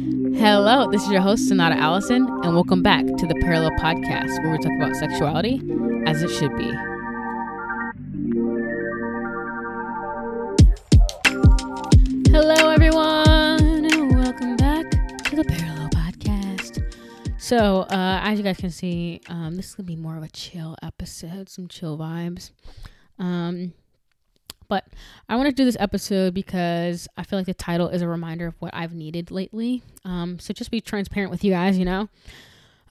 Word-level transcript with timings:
Hello, 0.00 0.90
this 0.90 1.02
is 1.02 1.10
your 1.10 1.20
host, 1.20 1.46
Sonata 1.46 1.76
Allison, 1.76 2.26
and 2.42 2.54
welcome 2.54 2.82
back 2.82 3.04
to 3.04 3.26
the 3.26 3.34
Parallel 3.42 3.72
Podcast, 3.72 4.42
where 4.42 4.52
we 4.52 4.58
talk 4.58 4.72
about 4.76 4.96
sexuality 4.96 5.60
as 6.06 6.22
it 6.22 6.30
should 6.30 6.56
be. 6.56 6.70
Hello, 12.30 12.70
everyone, 12.70 13.84
and 13.84 14.16
welcome 14.16 14.56
back 14.56 14.90
to 15.24 15.36
the 15.36 15.44
Parallel 15.46 15.90
Podcast. 15.90 16.82
So, 17.38 17.82
uh, 17.82 18.20
as 18.22 18.38
you 18.38 18.44
guys 18.44 18.56
can 18.56 18.70
see, 18.70 19.20
um, 19.28 19.56
this 19.56 19.66
is 19.68 19.74
gonna 19.74 19.86
be 19.86 19.96
more 19.96 20.16
of 20.16 20.22
a 20.22 20.30
chill 20.30 20.76
episode, 20.82 21.50
some 21.50 21.68
chill 21.68 21.98
vibes. 21.98 22.52
Um, 23.18 23.74
but 24.70 24.86
I 25.28 25.36
want 25.36 25.48
to 25.48 25.54
do 25.54 25.64
this 25.66 25.76
episode 25.80 26.32
because 26.32 27.08
I 27.18 27.24
feel 27.24 27.38
like 27.38 27.46
the 27.46 27.52
title 27.52 27.88
is 27.88 28.00
a 28.00 28.08
reminder 28.08 28.46
of 28.46 28.54
what 28.60 28.72
I've 28.72 28.94
needed 28.94 29.30
lately. 29.30 29.82
Um, 30.04 30.38
so 30.38 30.54
just 30.54 30.70
be 30.70 30.80
transparent 30.80 31.30
with 31.30 31.44
you 31.44 31.50
guys, 31.50 31.76
you 31.76 31.84
know. 31.84 32.08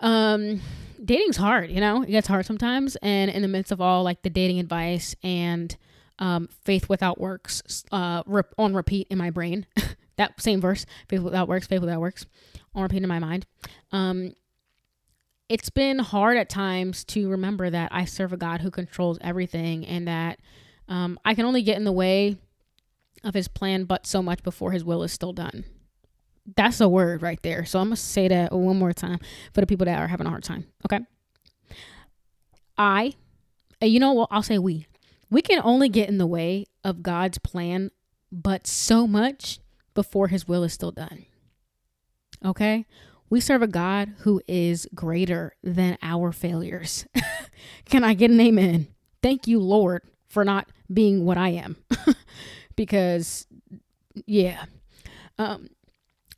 Um, 0.01 0.61
dating's 1.03 1.37
hard, 1.37 1.71
you 1.71 1.79
know. 1.79 2.03
It 2.03 2.11
gets 2.11 2.27
hard 2.27 2.45
sometimes, 2.45 2.97
and 2.97 3.31
in 3.31 3.41
the 3.41 3.47
midst 3.47 3.71
of 3.71 3.79
all 3.79 4.03
like 4.03 4.21
the 4.21 4.29
dating 4.29 4.59
advice 4.59 5.15
and 5.23 5.75
um, 6.19 6.49
faith 6.65 6.89
without 6.89 7.19
works 7.19 7.85
uh, 7.93 8.23
on 8.57 8.73
repeat 8.75 9.07
in 9.09 9.17
my 9.17 9.29
brain. 9.29 9.65
that 10.17 10.39
same 10.41 10.59
verse, 10.59 10.85
faith 11.07 11.21
without 11.21 11.47
works, 11.47 11.65
faith 11.65 11.79
without 11.79 12.01
works, 12.01 12.25
on 12.75 12.83
repeat 12.83 13.01
in 13.01 13.07
my 13.07 13.19
mind. 13.19 13.45
Um, 13.93 14.33
it's 15.47 15.69
been 15.69 15.99
hard 15.99 16.37
at 16.37 16.49
times 16.49 17.05
to 17.05 17.29
remember 17.29 17.69
that 17.69 17.89
I 17.93 18.03
serve 18.03 18.33
a 18.33 18.37
God 18.37 18.59
who 18.61 18.69
controls 18.69 19.17
everything 19.21 19.85
and 19.85 20.07
that 20.09 20.39
um, 20.89 21.19
I 21.23 21.35
can 21.35 21.45
only 21.45 21.61
get 21.61 21.77
in 21.77 21.85
the 21.85 21.91
way 21.91 22.35
of 23.23 23.33
his 23.33 23.47
plan, 23.47 23.85
but 23.85 24.05
so 24.05 24.21
much 24.21 24.43
before 24.43 24.71
his 24.71 24.83
will 24.83 25.03
is 25.03 25.13
still 25.13 25.33
done. 25.33 25.63
That's 26.57 26.81
a 26.81 26.89
word 26.89 27.21
right 27.21 27.41
there. 27.43 27.63
So 27.63 27.79
I'm 27.79 27.87
going 27.87 27.95
to 27.95 28.01
say 28.01 28.27
that 28.27 28.51
one 28.51 28.79
more 28.79 28.91
time 28.91 29.19
for 29.53 29.61
the 29.61 29.67
people 29.67 29.85
that 29.85 29.99
are 29.99 30.07
having 30.07 30.25
a 30.25 30.29
hard 30.29 30.43
time. 30.43 30.65
Okay. 30.85 30.99
I, 32.75 33.13
you 33.81 33.99
know 33.99 34.13
what? 34.13 34.29
I'll 34.31 34.41
say 34.41 34.57
we. 34.57 34.87
We 35.29 35.43
can 35.43 35.61
only 35.63 35.89
get 35.89 36.09
in 36.09 36.17
the 36.17 36.25
way 36.25 36.65
of 36.83 37.03
God's 37.03 37.37
plan, 37.37 37.91
but 38.31 38.65
so 38.65 39.05
much 39.05 39.59
before 39.93 40.29
his 40.29 40.47
will 40.47 40.63
is 40.63 40.73
still 40.73 40.91
done. 40.91 41.25
Okay. 42.43 42.85
We 43.29 43.39
serve 43.39 43.61
a 43.61 43.67
God 43.67 44.13
who 44.19 44.41
is 44.47 44.87
greater 44.95 45.53
than 45.61 45.99
our 46.01 46.31
failures. 46.31 47.05
can 47.85 48.03
I 48.03 48.15
get 48.15 48.31
an 48.31 48.39
amen? 48.39 48.87
Thank 49.21 49.45
you, 49.45 49.59
Lord, 49.59 50.01
for 50.29 50.45
not 50.45 50.69
being 50.91 51.25
what 51.25 51.37
I 51.37 51.49
am. 51.49 51.75
because, 52.75 53.47
yeah. 54.25 54.65
Um, 55.37 55.69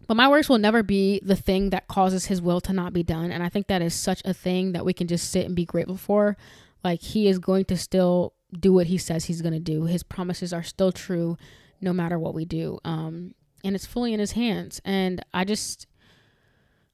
but 0.07 0.15
my 0.15 0.27
works 0.27 0.49
will 0.49 0.57
never 0.57 0.83
be 0.83 1.21
the 1.23 1.35
thing 1.35 1.69
that 1.69 1.87
causes 1.87 2.25
his 2.25 2.41
will 2.41 2.61
to 2.61 2.73
not 2.73 2.93
be 2.93 3.03
done. 3.03 3.31
And 3.31 3.43
I 3.43 3.49
think 3.49 3.67
that 3.67 3.81
is 3.81 3.93
such 3.93 4.21
a 4.25 4.33
thing 4.33 4.71
that 4.71 4.85
we 4.85 4.93
can 4.93 5.07
just 5.07 5.29
sit 5.31 5.45
and 5.45 5.55
be 5.55 5.65
grateful 5.65 5.97
for. 5.97 6.37
Like, 6.83 7.01
he 7.01 7.27
is 7.27 7.39
going 7.39 7.65
to 7.65 7.77
still 7.77 8.33
do 8.57 8.73
what 8.73 8.87
he 8.87 8.97
says 8.97 9.25
he's 9.25 9.41
going 9.41 9.53
to 9.53 9.59
do. 9.59 9.85
His 9.85 10.03
promises 10.03 10.51
are 10.51 10.63
still 10.63 10.91
true 10.91 11.37
no 11.79 11.93
matter 11.93 12.17
what 12.19 12.33
we 12.33 12.45
do. 12.45 12.79
Um, 12.83 13.33
and 13.63 13.75
it's 13.75 13.85
fully 13.85 14.13
in 14.13 14.19
his 14.19 14.33
hands. 14.33 14.81
And 14.83 15.23
I 15.33 15.45
just, 15.45 15.87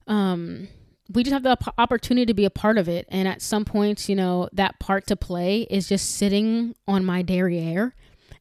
um, 0.06 0.68
we 1.12 1.22
just 1.22 1.32
have 1.32 1.42
the 1.42 1.56
opportunity 1.78 2.26
to 2.26 2.34
be 2.34 2.44
a 2.44 2.50
part 2.50 2.78
of 2.78 2.88
it. 2.88 3.06
And 3.08 3.26
at 3.26 3.42
some 3.42 3.64
points, 3.64 4.08
you 4.08 4.16
know, 4.16 4.48
that 4.52 4.78
part 4.78 5.06
to 5.06 5.16
play 5.16 5.62
is 5.70 5.88
just 5.88 6.16
sitting 6.16 6.74
on 6.86 7.04
my 7.04 7.22
derriere 7.22 7.94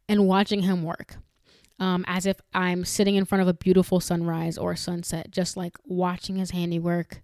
and 0.09 0.27
watching 0.27 0.63
him 0.63 0.83
work. 0.83 1.17
Um, 1.79 2.03
as 2.07 2.25
if 2.25 2.41
I'm 2.55 2.85
sitting 2.85 3.15
in 3.15 3.25
front 3.25 3.43
of 3.43 3.47
a 3.47 3.53
beautiful 3.53 3.99
sunrise 3.99 4.57
or 4.57 4.75
sunset, 4.75 5.29
just 5.29 5.55
like 5.55 5.77
watching 5.85 6.37
his 6.37 6.49
handiwork, 6.49 7.21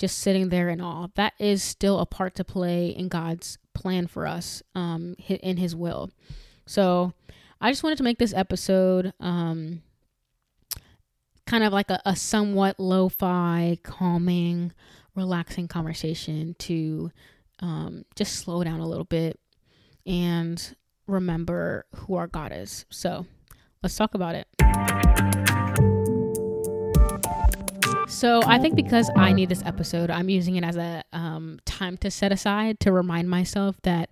just 0.00 0.18
sitting 0.18 0.48
there 0.48 0.70
in 0.70 0.80
awe. 0.80 1.08
That 1.14 1.34
is 1.38 1.62
still 1.62 2.00
a 2.00 2.06
part 2.06 2.34
to 2.36 2.44
play 2.44 2.88
in 2.88 3.08
God's 3.08 3.58
plan 3.74 4.06
for 4.06 4.26
us, 4.26 4.62
um, 4.74 5.14
in 5.28 5.58
His 5.58 5.76
will. 5.76 6.10
So 6.66 7.12
I 7.60 7.70
just 7.70 7.82
wanted 7.82 7.98
to 7.98 8.04
make 8.04 8.18
this 8.18 8.32
episode 8.32 9.12
um, 9.20 9.82
kind 11.50 11.64
of 11.64 11.72
like 11.72 11.90
a, 11.90 12.00
a 12.06 12.14
somewhat 12.14 12.78
lo-fi, 12.78 13.76
calming, 13.82 14.72
relaxing 15.16 15.66
conversation 15.66 16.54
to 16.60 17.10
um, 17.58 18.04
just 18.14 18.36
slow 18.36 18.62
down 18.62 18.78
a 18.78 18.86
little 18.86 19.04
bit 19.04 19.40
and 20.06 20.76
remember 21.08 21.86
who 21.96 22.14
our 22.14 22.28
God 22.28 22.52
is. 22.54 22.84
So 22.88 23.26
let's 23.82 23.96
talk 23.96 24.14
about 24.14 24.36
it. 24.36 24.46
So 28.06 28.42
I 28.44 28.60
think 28.60 28.76
because 28.76 29.10
I 29.16 29.32
need 29.32 29.48
this 29.48 29.64
episode, 29.66 30.08
I'm 30.08 30.28
using 30.28 30.54
it 30.54 30.62
as 30.62 30.76
a 30.76 31.02
um, 31.12 31.58
time 31.64 31.96
to 31.96 32.12
set 32.12 32.30
aside 32.30 32.78
to 32.80 32.92
remind 32.92 33.28
myself 33.28 33.74
that 33.82 34.10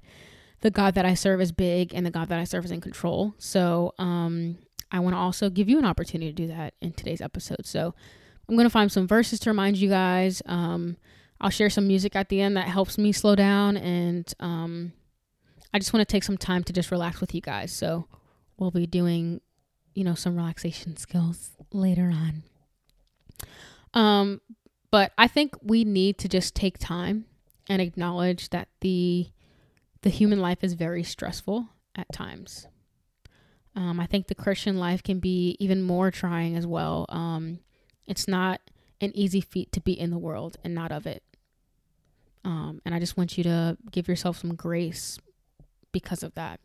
the 0.63 0.73
God 0.73 0.97
that 0.97 1.05
I 1.05 1.15
serve 1.15 1.41
is 1.41 1.53
big 1.53 1.95
and 1.95 2.05
the 2.05 2.11
God 2.11 2.31
that 2.31 2.41
I 2.41 2.45
serve 2.45 2.65
is 2.65 2.73
in 2.73 2.81
control. 2.81 3.35
So 3.39 3.95
um, 3.97 4.59
I 4.91 5.01
want 5.01 5.15
to 5.15 5.19
also 5.19 5.51
give 5.51 5.69
you 5.69 5.79
an 5.79 5.85
opportunity 5.85 6.31
to 6.31 6.35
do 6.35 6.49
that 6.49 6.75
in 6.81 6.93
today's 6.93 7.21
episode. 7.21 7.67
So 7.67 7.95
I'm 8.49 8.57
going 8.57 8.67
to 8.67 8.71
find 8.71 8.91
some 8.91 9.07
verses 9.07 9.39
to 9.41 9.51
remind 9.51 9.77
you 9.77 9.89
guys. 9.89 10.43
Um, 10.47 10.97
I'll 11.41 11.51
share 11.51 11.71
some 11.71 11.87
music 11.87 12.17
at 12.17 12.29
the 12.29 12.41
end 12.41 12.57
that 12.57 12.69
helps 12.69 12.99
me 12.99 13.13
slow 13.13 13.37
down. 13.37 13.77
And 13.77 14.33
um, 14.41 14.93
I 15.73 15.79
just 15.79 15.93
want 15.93 16.07
to 16.07 16.13
take 16.13 16.25
some 16.25 16.39
time 16.39 16.65
to 16.65 16.73
just 16.73 16.91
relax 16.91 17.21
with 17.21 17.35
you 17.35 17.41
guys. 17.41 17.73
So 17.73 18.07
we'll 18.59 18.71
be 18.71 18.87
doing, 18.87 19.41
you 19.95 20.05
know, 20.05 20.15
some 20.15 20.37
relaxation 20.37 20.97
skills 20.97 21.51
later 21.73 22.13
on. 22.13 22.43
Um, 23.95 24.41
but 24.91 25.13
I 25.19 25.29
think 25.29 25.55
we 25.63 25.85
need 25.85 26.19
to 26.19 26.29
just 26.29 26.55
take 26.55 26.79
time 26.79 27.27
and 27.69 27.83
acknowledge 27.83 28.51
that 28.51 28.69
the 28.81 29.29
the 30.03 30.11
human 30.11 30.41
life 30.41 30.63
is 30.63 30.75
very 30.75 31.03
stressful 31.03 31.69
at 31.97 32.11
times. 32.13 32.69
Um, 33.79 34.01
I 34.01 34.07
think 34.07 34.27
the 34.27 34.35
Christian 34.35 34.77
life 34.77 35.05
can 35.05 35.21
be 35.21 35.57
even 35.61 35.83
more 35.85 36.11
trying 36.11 36.57
as 36.57 36.67
well. 36.67 37.07
Um, 37.11 37.61
it's 38.09 38.27
not 38.27 38.61
an 39.01 39.13
easy 39.15 39.41
feat 39.41 39.71
to 39.71 39.81
be 39.81 39.93
in 39.93 40.11
the 40.11 40.19
world 40.19 40.57
and 40.65 40.75
not 40.75 40.91
of 40.91 41.07
it. 41.07 41.23
Um, 42.45 42.83
and 42.85 42.93
I 42.93 42.99
just 42.99 43.17
want 43.17 43.39
you 43.39 43.45
to 43.45 43.79
give 43.93 44.09
yourself 44.09 44.39
some 44.39 44.57
grace 44.57 45.21
because 45.93 46.25
of 46.25 46.35
that. 46.35 46.59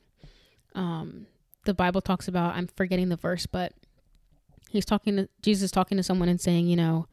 Um, 0.73 1.27
the 1.65 1.75
Bible 1.75 2.01
talks 2.01 2.27
about, 2.27 2.55
I'm 2.55 2.65
forgetting 2.65 3.09
the 3.09 3.15
verse, 3.15 3.45
but 3.45 3.73
he's 4.71 4.85
talking 4.85 5.15
to 5.17 5.29
Jesus 5.43 5.69
talking 5.69 5.97
to 5.97 6.03
someone 6.03 6.29
and 6.29 6.41
saying, 6.41 6.65
you 6.65 6.75
know, 6.75 7.07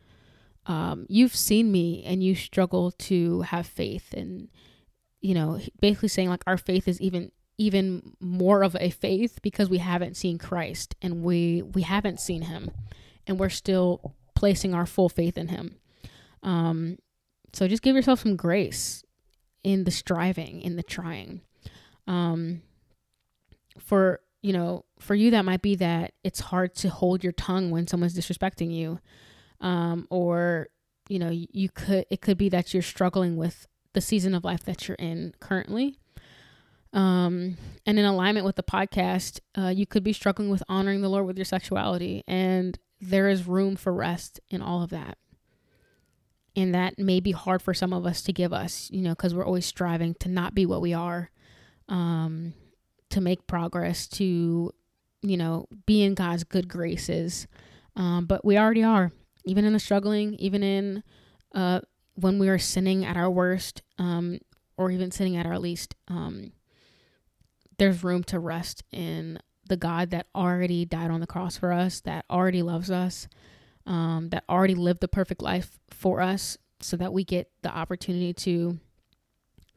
um, 0.65 1.05
you've 1.10 1.37
seen 1.37 1.71
me 1.71 2.03
and 2.06 2.25
you 2.25 2.34
struggle 2.34 2.91
to 2.93 3.43
have 3.43 3.66
faith. 3.66 4.15
And, 4.15 4.49
you 5.21 5.34
know, 5.34 5.60
basically 5.78 6.09
saying 6.09 6.31
like 6.31 6.44
our 6.47 6.56
faith 6.56 6.89
is 6.89 7.03
even 7.03 7.33
even 7.60 8.16
more 8.21 8.62
of 8.62 8.75
a 8.81 8.88
faith 8.88 9.38
because 9.43 9.69
we 9.69 9.76
haven't 9.76 10.16
seen 10.16 10.38
Christ 10.38 10.97
and 11.03 11.22
we 11.22 11.60
we 11.60 11.82
haven't 11.82 12.19
seen 12.19 12.41
him 12.41 12.71
and 13.26 13.38
we're 13.38 13.50
still 13.50 14.15
placing 14.34 14.72
our 14.72 14.87
full 14.87 15.10
faith 15.10 15.37
in 15.37 15.48
him. 15.48 15.76
Um 16.43 16.97
so 17.53 17.69
just 17.69 17.82
give 17.82 17.94
yourself 17.94 18.21
some 18.21 18.34
grace 18.34 19.04
in 19.62 19.84
the 19.84 19.91
striving, 19.91 20.62
in 20.62 20.76
the 20.76 20.82
trying. 20.82 21.43
Um 22.06 22.62
for 23.78 24.21
you 24.41 24.54
know, 24.54 24.87
for 24.98 25.15
you 25.15 25.31
that 25.32 25.44
might 25.44 25.60
be 25.60 25.75
that 25.77 26.15
it's 26.25 26.41
hard 26.41 26.75
to 26.77 26.88
hold 26.88 27.22
your 27.22 27.34
tongue 27.34 27.71
when 27.71 27.87
someone's 27.87 28.16
disrespecting 28.16 28.72
you. 28.72 29.00
Um 29.60 30.06
or 30.09 30.69
you 31.10 31.19
know, 31.19 31.31
you 31.31 31.69
could 31.69 32.06
it 32.09 32.22
could 32.22 32.38
be 32.38 32.48
that 32.48 32.72
you're 32.72 32.82
struggling 32.82 33.37
with 33.37 33.66
the 33.92 34.00
season 34.00 34.34
of 34.34 34.44
life 34.44 34.65
that 34.65 34.88
you're 34.88 34.94
in 34.94 35.34
currently 35.41 36.00
um, 36.93 37.56
and 37.87 37.99
in 37.99 38.05
alignment 38.05 38.47
with 38.47 38.56
the 38.56 38.62
podcast, 38.62 39.41
uh, 39.56 39.69
you 39.69 39.87
could 39.87 40.03
be 40.03 40.12
struggling 40.12 40.51
with 40.51 40.62
honoring 40.69 41.03
the 41.03 41.09
Lord 41.09 41.27
with 41.27 41.39
your 41.39 41.45
sexuality, 41.45 42.25
and 42.27 42.78
there 43.01 43.28
is 43.28 43.47
room 43.47 43.77
for 43.77 43.93
rest 43.93 44.41
in 44.49 44.61
all 44.61 44.83
of 44.83 44.91
that. 44.91 45.17
And 46.57 46.75
that 46.75 46.98
may 46.98 47.21
be 47.21 47.31
hard 47.31 47.63
for 47.63 47.72
some 47.72 47.92
of 47.92 48.04
us 48.04 48.22
to 48.22 48.33
give 48.33 48.53
us, 48.53 48.91
you 48.91 49.03
know, 49.03 49.10
because 49.10 49.34
we're 49.34 49.47
always 49.47 49.66
striving 49.66 50.15
to 50.15 50.28
not 50.28 50.54
be 50.54 50.66
what 50.66 50.81
we 50.81 50.92
are, 50.92 51.31
um, 51.89 52.54
to 53.10 53.21
make 53.21 53.47
progress, 53.47 54.09
to, 54.09 54.72
you 55.22 55.36
know, 55.36 55.66
be 55.86 56.03
in 56.03 56.15
God's 56.15 56.45
good 56.45 56.69
graces. 56.69 57.47
Um, 57.95 58.27
but 58.27 58.45
we 58.45 58.59
already 58.59 58.83
are, 58.83 59.13
even 59.45 59.65
in 59.65 59.72
the 59.72 59.78
struggling, 59.78 60.34
even 60.34 60.63
in 60.63 61.03
uh, 61.54 61.81
when 62.15 62.39
we 62.39 62.48
are 62.48 62.59
sinning 62.59 63.04
at 63.04 63.16
our 63.16 63.31
worst, 63.31 63.83
um, 63.98 64.41
or 64.77 64.91
even 64.91 65.10
sinning 65.13 65.36
at 65.36 65.47
our 65.47 65.59
least. 65.59 65.95
Um, 66.09 66.53
there's 67.80 68.04
room 68.04 68.22
to 68.22 68.38
rest 68.38 68.84
in 68.92 69.38
the 69.66 69.77
God 69.77 70.10
that 70.10 70.27
already 70.34 70.84
died 70.84 71.10
on 71.10 71.21
the 71.21 71.27
cross 71.27 71.56
for 71.56 71.72
us, 71.72 72.00
that 72.00 72.27
already 72.28 72.60
loves 72.60 72.91
us, 72.91 73.27
um, 73.86 74.28
that 74.32 74.44
already 74.50 74.74
lived 74.74 75.00
the 75.00 75.09
perfect 75.09 75.41
life 75.41 75.78
for 75.88 76.21
us, 76.21 76.59
so 76.80 76.98
that 76.98 77.10
we 77.10 77.24
get 77.24 77.50
the 77.62 77.71
opportunity 77.71 78.34
to 78.34 78.78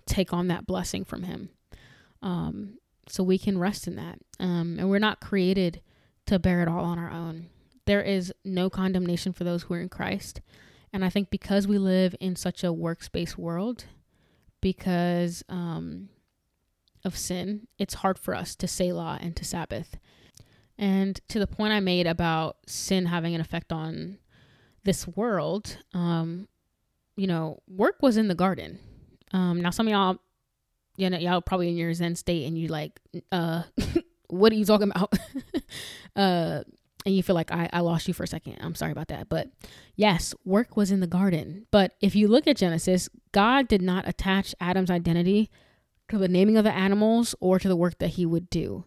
take 0.05 0.33
on 0.33 0.49
that 0.49 0.67
blessing 0.67 1.05
from 1.05 1.23
Him. 1.23 1.49
Um, 2.21 2.77
so 3.07 3.23
we 3.23 3.37
can 3.37 3.57
rest 3.57 3.87
in 3.87 3.95
that. 3.95 4.19
Um, 4.37 4.75
and 4.79 4.89
we're 4.89 4.99
not 4.99 5.21
created 5.21 5.81
to 6.25 6.39
bear 6.39 6.61
it 6.61 6.67
all 6.67 6.83
on 6.83 6.99
our 6.99 7.09
own. 7.09 7.47
there 7.85 8.01
is 8.01 8.33
no 8.43 8.69
condemnation 8.69 9.31
for 9.31 9.45
those 9.45 9.63
who 9.63 9.73
are 9.75 9.81
in 9.81 9.89
Christ. 9.89 10.41
And 10.91 11.05
I 11.05 11.09
think 11.09 11.29
because 11.29 11.67
we 11.67 11.77
live 11.77 12.15
in 12.19 12.35
such 12.35 12.63
a 12.63 12.67
workspace 12.67 13.37
world, 13.37 13.85
because 14.61 15.43
um, 15.49 16.09
of 17.05 17.17
sin, 17.17 17.67
it's 17.77 17.95
hard 17.95 18.17
for 18.17 18.35
us 18.35 18.55
to 18.55 18.67
Selah 18.67 19.19
and 19.21 19.35
to 19.35 19.45
Sabbath. 19.45 19.97
And 20.77 21.19
to 21.29 21.39
the 21.39 21.47
point 21.47 21.73
I 21.73 21.79
made 21.79 22.07
about 22.07 22.57
sin 22.67 23.05
having 23.05 23.35
an 23.35 23.41
effect 23.41 23.71
on 23.71 24.17
this 24.83 25.07
world, 25.07 25.77
um, 25.93 26.47
you 27.15 27.27
know, 27.27 27.59
work 27.67 27.97
was 28.01 28.17
in 28.17 28.27
the 28.27 28.35
garden. 28.35 28.79
Um, 29.31 29.61
now 29.61 29.69
some 29.69 29.87
of 29.87 29.91
y'all, 29.91 30.17
you 30.97 31.09
know, 31.09 31.17
y'all 31.17 31.41
probably 31.41 31.69
in 31.69 31.77
your 31.77 31.93
Zen 31.93 32.15
state 32.15 32.45
and 32.45 32.57
you 32.57 32.67
like, 32.67 32.99
uh, 33.31 33.63
what 34.29 34.51
are 34.51 34.55
you 34.55 34.65
talking 34.65 34.91
about? 34.91 35.13
uh, 36.15 36.63
and 37.05 37.15
you 37.15 37.21
feel 37.21 37.35
like 37.35 37.51
I, 37.51 37.69
I 37.73 37.81
lost 37.81 38.07
you 38.07 38.13
for 38.13 38.23
a 38.23 38.27
second. 38.27 38.57
I'm 38.61 38.75
sorry 38.75 38.91
about 38.91 39.09
that. 39.09 39.29
But 39.29 39.49
yes, 39.95 40.33
work 40.45 40.77
was 40.77 40.89
in 40.89 41.01
the 41.01 41.07
garden. 41.07 41.67
But 41.69 41.93
if 42.01 42.15
you 42.15 42.27
look 42.27 42.47
at 42.47 42.57
Genesis, 42.57 43.09
God 43.31 43.67
did 43.67 43.81
not 43.81 44.07
attach 44.07 44.55
Adam's 44.59 44.89
identity 44.89 45.49
to 46.13 46.19
the 46.19 46.27
naming 46.27 46.57
of 46.57 46.63
the 46.63 46.73
animals 46.73 47.35
or 47.39 47.59
to 47.59 47.67
the 47.67 47.75
work 47.75 47.97
that 47.97 48.11
he 48.11 48.25
would 48.25 48.49
do. 48.49 48.85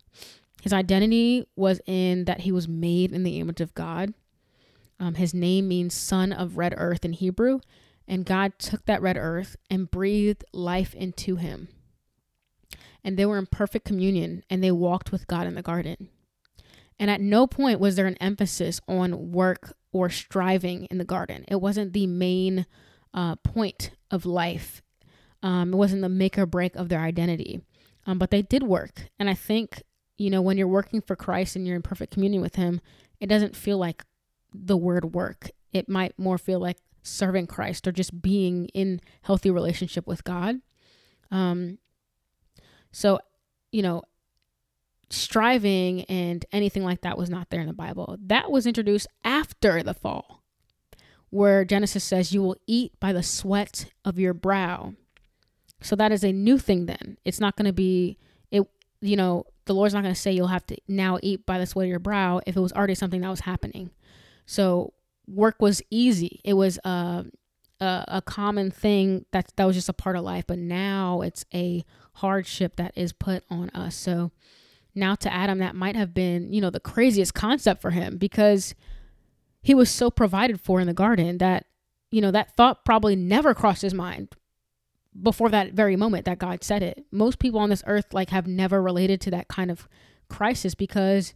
His 0.62 0.72
identity 0.72 1.44
was 1.56 1.80
in 1.86 2.24
that 2.24 2.40
he 2.40 2.52
was 2.52 2.68
made 2.68 3.12
in 3.12 3.22
the 3.22 3.40
image 3.40 3.60
of 3.60 3.74
God. 3.74 4.14
Um, 4.98 5.14
his 5.14 5.34
name 5.34 5.68
means 5.68 5.94
son 5.94 6.32
of 6.32 6.56
red 6.56 6.74
earth 6.76 7.04
in 7.04 7.12
Hebrew, 7.12 7.60
and 8.08 8.24
God 8.24 8.58
took 8.58 8.84
that 8.86 9.02
red 9.02 9.16
earth 9.16 9.56
and 9.68 9.90
breathed 9.90 10.44
life 10.52 10.94
into 10.94 11.36
him. 11.36 11.68
And 13.04 13.16
they 13.16 13.26
were 13.26 13.38
in 13.38 13.46
perfect 13.46 13.84
communion 13.84 14.42
and 14.50 14.62
they 14.62 14.72
walked 14.72 15.12
with 15.12 15.28
God 15.28 15.46
in 15.46 15.54
the 15.54 15.62
garden. 15.62 16.08
And 16.98 17.10
at 17.10 17.20
no 17.20 17.46
point 17.46 17.78
was 17.78 17.94
there 17.94 18.06
an 18.06 18.16
emphasis 18.20 18.80
on 18.88 19.32
work 19.32 19.76
or 19.92 20.08
striving 20.10 20.86
in 20.86 20.98
the 20.98 21.04
garden. 21.04 21.44
It 21.46 21.60
wasn't 21.60 21.92
the 21.92 22.06
main 22.06 22.66
uh, 23.12 23.36
point 23.36 23.90
of 24.10 24.26
life, 24.26 24.82
um, 25.42 25.72
it 25.72 25.76
wasn't 25.76 26.02
the 26.02 26.08
make 26.08 26.38
or 26.38 26.46
break 26.46 26.76
of 26.76 26.88
their 26.88 27.00
identity. 27.00 27.60
Um, 28.06 28.18
but 28.18 28.30
they 28.30 28.42
did 28.42 28.62
work. 28.62 29.08
And 29.18 29.28
I 29.28 29.34
think, 29.34 29.82
you 30.16 30.30
know, 30.30 30.40
when 30.40 30.56
you're 30.56 30.68
working 30.68 31.00
for 31.00 31.16
Christ 31.16 31.56
and 31.56 31.66
you're 31.66 31.76
in 31.76 31.82
perfect 31.82 32.12
communion 32.12 32.42
with 32.42 32.54
Him, 32.54 32.80
it 33.20 33.26
doesn't 33.26 33.56
feel 33.56 33.78
like 33.78 34.04
the 34.54 34.76
word 34.76 35.14
work. 35.14 35.50
It 35.72 35.88
might 35.88 36.18
more 36.18 36.38
feel 36.38 36.60
like 36.60 36.78
serving 37.02 37.46
Christ 37.46 37.86
or 37.86 37.92
just 37.92 38.22
being 38.22 38.66
in 38.68 39.00
healthy 39.22 39.50
relationship 39.50 40.06
with 40.06 40.24
God. 40.24 40.56
Um, 41.30 41.78
so, 42.92 43.20
you 43.72 43.82
know, 43.82 44.02
striving 45.10 46.02
and 46.04 46.44
anything 46.52 46.84
like 46.84 47.02
that 47.02 47.18
was 47.18 47.30
not 47.30 47.50
there 47.50 47.60
in 47.60 47.66
the 47.66 47.72
Bible. 47.72 48.16
That 48.20 48.50
was 48.50 48.66
introduced 48.66 49.06
after 49.24 49.82
the 49.82 49.94
fall, 49.94 50.42
where 51.30 51.64
Genesis 51.64 52.04
says, 52.04 52.32
You 52.32 52.42
will 52.42 52.56
eat 52.66 52.98
by 53.00 53.12
the 53.12 53.22
sweat 53.22 53.90
of 54.04 54.18
your 54.18 54.34
brow. 54.34 54.94
So 55.86 55.94
that 55.96 56.10
is 56.10 56.24
a 56.24 56.32
new 56.32 56.58
thing 56.58 56.86
then. 56.86 57.16
It's 57.24 57.38
not 57.38 57.56
going 57.56 57.66
to 57.66 57.72
be, 57.72 58.18
it, 58.50 58.66
you 59.00 59.16
know, 59.16 59.46
the 59.66 59.74
Lord's 59.74 59.94
not 59.94 60.02
going 60.02 60.14
to 60.14 60.20
say 60.20 60.32
you'll 60.32 60.48
have 60.48 60.66
to 60.66 60.76
now 60.88 61.18
eat 61.22 61.46
by 61.46 61.58
the 61.58 61.66
sweat 61.66 61.84
of 61.84 61.90
your 61.90 62.00
brow 62.00 62.40
if 62.44 62.56
it 62.56 62.60
was 62.60 62.72
already 62.72 62.96
something 62.96 63.20
that 63.20 63.30
was 63.30 63.40
happening. 63.40 63.90
So 64.46 64.94
work 65.28 65.56
was 65.60 65.82
easy. 65.88 66.40
It 66.44 66.54
was 66.54 66.80
uh, 66.84 67.22
a, 67.80 68.04
a 68.08 68.22
common 68.22 68.72
thing 68.72 69.26
that 69.30 69.52
that 69.54 69.64
was 69.64 69.76
just 69.76 69.88
a 69.88 69.92
part 69.92 70.16
of 70.16 70.24
life. 70.24 70.44
But 70.46 70.58
now 70.58 71.20
it's 71.20 71.44
a 71.54 71.84
hardship 72.14 72.76
that 72.76 72.92
is 72.96 73.12
put 73.12 73.44
on 73.48 73.70
us. 73.70 73.94
So 73.94 74.32
now 74.92 75.14
to 75.14 75.32
Adam, 75.32 75.58
that 75.58 75.76
might 75.76 75.94
have 75.94 76.12
been, 76.12 76.52
you 76.52 76.60
know, 76.60 76.70
the 76.70 76.80
craziest 76.80 77.34
concept 77.34 77.80
for 77.80 77.90
him 77.90 78.18
because 78.18 78.74
he 79.62 79.74
was 79.74 79.88
so 79.88 80.10
provided 80.10 80.60
for 80.60 80.80
in 80.80 80.88
the 80.88 80.94
garden 80.94 81.38
that, 81.38 81.66
you 82.10 82.20
know, 82.20 82.32
that 82.32 82.56
thought 82.56 82.84
probably 82.84 83.14
never 83.14 83.54
crossed 83.54 83.82
his 83.82 83.94
mind 83.94 84.34
before 85.22 85.48
that 85.50 85.72
very 85.72 85.96
moment 85.96 86.24
that 86.24 86.38
God 86.38 86.62
said 86.62 86.82
it. 86.82 87.06
Most 87.10 87.38
people 87.38 87.60
on 87.60 87.70
this 87.70 87.84
earth 87.86 88.12
like 88.12 88.30
have 88.30 88.46
never 88.46 88.82
related 88.82 89.20
to 89.22 89.30
that 89.32 89.48
kind 89.48 89.70
of 89.70 89.88
crisis 90.28 90.74
because 90.74 91.34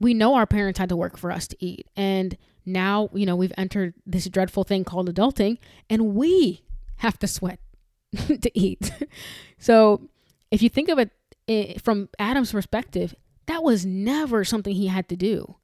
we 0.00 0.14
know 0.14 0.34
our 0.34 0.46
parents 0.46 0.78
had 0.78 0.88
to 0.90 0.96
work 0.96 1.16
for 1.16 1.32
us 1.32 1.46
to 1.48 1.56
eat. 1.58 1.86
And 1.96 2.36
now, 2.64 3.08
you 3.14 3.26
know, 3.26 3.36
we've 3.36 3.52
entered 3.56 3.94
this 4.04 4.28
dreadful 4.28 4.64
thing 4.64 4.84
called 4.84 5.12
adulting 5.12 5.58
and 5.88 6.14
we 6.14 6.64
have 6.96 7.18
to 7.20 7.26
sweat 7.26 7.60
to 8.16 8.50
eat. 8.54 8.92
so, 9.58 10.08
if 10.50 10.62
you 10.62 10.68
think 10.68 10.88
of 10.88 10.98
it 10.98 11.10
it, 11.46 11.80
from 11.80 12.08
Adam's 12.18 12.52
perspective, 12.52 13.14
that 13.46 13.62
was 13.62 13.86
never 13.86 14.44
something 14.44 14.74
he 14.74 14.88
had 14.88 15.08
to 15.08 15.16
do. 15.16 15.56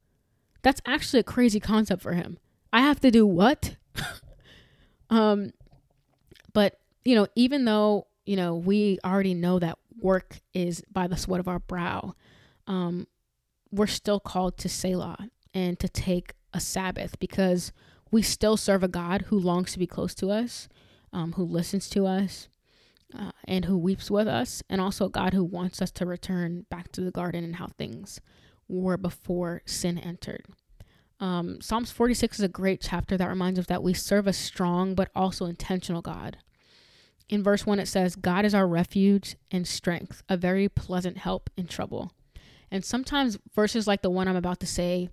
That's 0.62 0.80
actually 0.86 1.20
a 1.20 1.24
crazy 1.24 1.60
concept 1.60 2.02
for 2.02 2.12
him. 2.12 2.38
I 2.72 2.80
have 2.80 3.00
to 3.00 3.10
do 3.10 3.26
what? 3.26 3.76
um, 5.10 5.52
but 6.52 6.78
you 7.04 7.14
know, 7.14 7.26
even 7.34 7.64
though 7.64 8.06
you 8.24 8.36
know 8.36 8.54
we 8.54 8.98
already 9.04 9.34
know 9.34 9.58
that 9.58 9.78
work 10.00 10.40
is 10.54 10.82
by 10.90 11.06
the 11.06 11.16
sweat 11.16 11.40
of 11.40 11.48
our 11.48 11.58
brow, 11.58 12.14
um, 12.66 13.06
we're 13.70 13.86
still 13.86 14.20
called 14.20 14.58
to 14.58 14.68
Selah 14.68 15.28
and 15.54 15.78
to 15.78 15.88
take 15.88 16.34
a 16.52 16.60
Sabbath 16.60 17.18
because 17.18 17.72
we 18.10 18.22
still 18.22 18.56
serve 18.56 18.82
a 18.82 18.88
God 18.88 19.22
who 19.22 19.38
longs 19.38 19.72
to 19.72 19.78
be 19.78 19.86
close 19.86 20.14
to 20.16 20.30
us, 20.30 20.68
um, 21.12 21.32
who 21.32 21.44
listens 21.44 21.88
to 21.90 22.06
us, 22.06 22.48
uh, 23.18 23.32
and 23.46 23.64
who 23.64 23.76
weeps 23.78 24.10
with 24.10 24.28
us, 24.28 24.62
and 24.68 24.80
also 24.80 25.06
a 25.06 25.10
God 25.10 25.32
who 25.32 25.44
wants 25.44 25.80
us 25.80 25.90
to 25.92 26.06
return 26.06 26.66
back 26.70 26.92
to 26.92 27.00
the 27.00 27.10
garden 27.10 27.44
and 27.44 27.56
how 27.56 27.68
things 27.68 28.20
were 28.68 28.96
before 28.96 29.62
sin 29.64 29.98
entered. 29.98 30.44
Um, 31.20 31.60
Psalms 31.60 31.90
46 31.90 32.38
is 32.38 32.44
a 32.44 32.48
great 32.48 32.80
chapter 32.80 33.16
that 33.16 33.28
reminds 33.28 33.58
us 33.58 33.66
that 33.66 33.82
we 33.82 33.94
serve 33.94 34.26
a 34.26 34.32
strong 34.32 34.94
but 34.94 35.10
also 35.14 35.46
intentional 35.46 36.02
God. 36.02 36.38
In 37.28 37.42
verse 37.42 37.64
1, 37.64 37.78
it 37.78 37.86
says, 37.86 38.16
God 38.16 38.44
is 38.44 38.54
our 38.54 38.66
refuge 38.66 39.36
and 39.50 39.66
strength, 39.66 40.22
a 40.28 40.36
very 40.36 40.68
pleasant 40.68 41.18
help 41.18 41.50
in 41.56 41.66
trouble. 41.66 42.12
And 42.70 42.84
sometimes 42.84 43.38
verses 43.54 43.86
like 43.86 44.02
the 44.02 44.10
one 44.10 44.28
I'm 44.28 44.36
about 44.36 44.60
to 44.60 44.66
say 44.66 45.10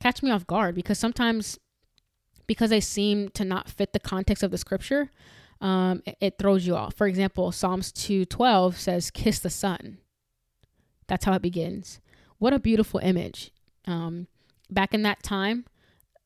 catch 0.00 0.22
me 0.22 0.30
off 0.30 0.46
guard 0.46 0.74
because 0.74 0.98
sometimes, 0.98 1.58
because 2.46 2.70
they 2.70 2.80
seem 2.80 3.28
to 3.30 3.44
not 3.44 3.68
fit 3.68 3.92
the 3.92 3.98
context 3.98 4.42
of 4.42 4.50
the 4.50 4.58
scripture, 4.58 5.10
um, 5.60 6.02
it, 6.20 6.38
throws 6.38 6.66
you 6.66 6.76
off. 6.76 6.94
For 6.94 7.06
example, 7.06 7.50
Psalms 7.50 7.90
2:12 7.92 8.78
says, 8.78 9.10
"Kiss 9.10 9.40
the 9.40 9.50
son." 9.50 9.98
That's 11.08 11.24
how 11.24 11.32
it 11.32 11.42
begins. 11.42 12.00
What 12.38 12.52
a 12.52 12.58
beautiful 12.58 13.00
image. 13.00 13.50
Um, 13.86 14.28
back 14.70 14.94
in 14.94 15.02
that 15.02 15.22
time, 15.22 15.64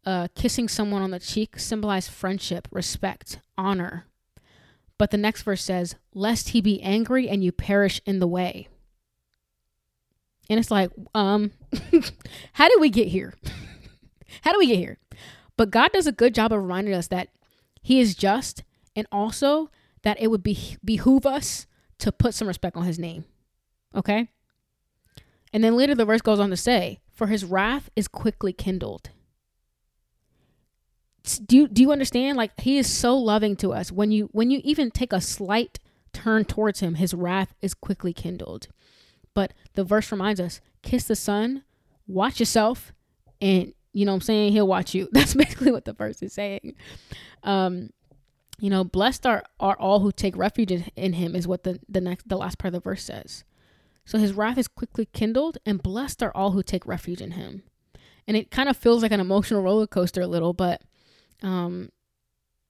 uh, 0.05 0.29
kissing 0.35 0.69
someone 0.69 1.01
on 1.01 1.13
the 1.13 1.21
cheek 1.21 1.59
symbolized 1.59 2.11
friendship, 2.11 2.69
respect, 2.71 3.39
honor. 3.57 4.07
But 4.99 5.11
the 5.11 5.17
next 5.17 5.43
verse 5.43 5.63
says, 5.63 5.97
"Lest 6.15 6.51
he 6.51 6.61
be 6.61 6.83
angry 6.83 7.29
and 7.29 7.43
you 7.43 7.53
perish 7.53 8.01
in 8.07 8.19
the 8.19 8.27
way." 8.27 8.69
And 10.51 10.59
it's 10.59 10.71
like, 10.71 10.91
um, 11.15 11.53
how 12.55 12.69
did 12.69 12.81
we 12.81 12.91
get 12.91 13.09
here? 13.09 13.35
how 14.43 14.53
do 14.53 14.59
we 14.59 14.67
get 14.67 14.79
here? 14.79 14.99
But 15.57 15.71
God 15.71 15.93
does 15.93 16.07
a 16.07 16.13
good 16.13 16.35
job 16.35 16.53
of 16.53 16.61
reminding 16.61 16.95
us 16.95 17.09
that 17.09 17.29
He 17.81 18.01
is 18.01 18.15
just 18.15 18.65
and 18.95 19.07
also 19.11 19.71
that 20.03 20.21
it 20.21 20.29
would 20.29 20.43
be 20.43 20.77
behoove 20.85 21.27
us 21.27 21.67
to 21.99 22.13
put 22.13 22.35
some 22.35 22.49
respect 22.49 22.77
on 22.77 22.85
his 22.85 22.99
name. 22.99 23.25
Okay? 23.95 24.29
And 25.53 25.63
then 25.63 25.77
later 25.77 25.95
the 25.95 26.05
verse 26.05 26.21
goes 26.21 26.41
on 26.41 26.51
to 26.51 26.57
say, 26.57 27.01
For 27.13 27.29
his 27.29 27.45
wrath 27.45 27.91
is 27.95 28.09
quickly 28.09 28.53
kindled. 28.53 29.11
Do 31.45 31.57
you, 31.57 31.69
do 31.69 31.83
you 31.83 31.93
understand? 31.93 32.37
Like 32.37 32.59
he 32.61 32.79
is 32.79 32.93
so 32.93 33.17
loving 33.17 33.57
to 33.57 33.73
us. 33.73 33.93
When 33.93 34.11
you 34.11 34.29
when 34.33 34.51
you 34.51 34.61
even 34.65 34.91
take 34.91 35.13
a 35.13 35.21
slight 35.21 35.79
turn 36.13 36.45
towards 36.45 36.81
him, 36.81 36.95
his 36.95 37.15
wrath 37.15 37.55
is 37.61 37.75
quickly 37.75 38.13
kindled. 38.13 38.69
But 39.35 39.53
the 39.75 39.85
verse 39.85 40.11
reminds 40.11 40.41
us, 40.41 40.61
kiss 40.83 41.05
the 41.05 41.17
son, 41.17 41.65
watch 42.07 42.41
yourself, 42.41 42.93
and 43.41 43.73
you 43.93 44.05
know 44.05 44.15
I'm 44.15 44.21
saying, 44.21 44.53
he'll 44.53 44.67
watch 44.67 44.95
you. 44.95 45.09
That's 45.13 45.35
basically 45.35 45.71
what 45.71 45.85
the 45.85 45.93
verse 45.93 46.23
is 46.23 46.33
saying. 46.33 46.75
Um 47.43 47.91
you 48.59 48.71
know, 48.71 48.85
blessed 48.85 49.27
are, 49.27 49.43
are 49.59 49.77
all 49.77 49.99
who 50.01 50.13
take 50.13 50.37
refuge 50.37 50.71
in, 50.71 50.85
in 50.95 51.15
him 51.15 51.35
is 51.35 51.49
what 51.49 51.65
the, 51.65 51.81
the 51.89 52.01
next 52.01 52.29
the 52.29 52.37
last 52.37 52.59
part 52.59 52.75
of 52.75 52.81
the 52.81 52.89
verse 52.89 53.03
says. 53.03 53.45
So 54.05 54.19
his 54.19 54.33
wrath 54.33 54.59
is 54.59 54.69
quickly 54.69 55.09
kindled, 55.13 55.59
and 55.65 55.83
blessed 55.83 56.23
are 56.23 56.33
all 56.35 56.53
who 56.53 56.63
take 56.63 56.87
refuge 56.87 57.21
in 57.21 57.33
him. 57.33 57.63
And 58.27 58.37
it 58.37 58.51
kind 58.51 58.69
of 58.69 58.77
feels 58.77 59.03
like 59.03 59.13
an 59.13 59.21
emotional 59.21 59.63
roller 59.63 59.87
coaster 59.87 60.23
a 60.23 60.27
little, 60.27 60.53
but 60.53 60.83
um, 61.43 61.91